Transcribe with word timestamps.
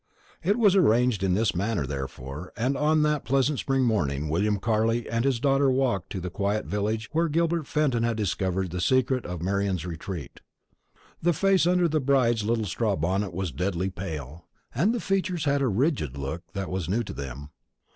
It 0.41 0.57
was 0.57 0.75
arranged 0.75 1.21
in 1.21 1.35
this 1.35 1.53
manner, 1.53 1.85
therefore; 1.85 2.51
and 2.57 2.75
on 2.75 3.03
that 3.03 3.23
pleasant 3.23 3.59
spring 3.59 3.83
morning 3.83 4.29
William 4.29 4.57
Carley 4.57 5.07
and 5.07 5.23
his 5.23 5.39
daughter 5.39 5.69
walked 5.69 6.09
to 6.09 6.19
the 6.19 6.31
quiet 6.31 6.65
village 6.65 7.07
where 7.11 7.27
Gilbert 7.29 7.67
Fenton 7.67 8.01
had 8.01 8.17
discovered 8.17 8.71
the 8.71 8.81
secret 8.81 9.27
of 9.27 9.43
Marian's 9.43 9.85
retreat. 9.85 10.39
The 11.21 11.33
face 11.33 11.67
under 11.67 11.87
the 11.87 12.01
bride's 12.01 12.43
little 12.43 12.65
straw 12.65 12.95
bonnet 12.95 13.31
was 13.31 13.51
deadly 13.51 13.91
pale, 13.91 14.45
and 14.73 14.91
the 14.91 14.99
features 14.99 15.45
had 15.45 15.61
a 15.61 15.67
rigid 15.67 16.17
look 16.17 16.45
that 16.53 16.71
was 16.71 16.89
new 16.89 17.03
to 17.03 17.13
them. 17.13 17.51